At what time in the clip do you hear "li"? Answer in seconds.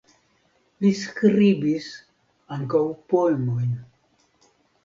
0.85-0.91